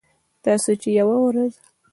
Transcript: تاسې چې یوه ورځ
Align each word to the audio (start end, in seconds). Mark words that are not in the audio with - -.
تاسې 0.43 0.73
چې 0.81 0.89
یوه 0.99 1.17
ورځ 1.25 1.53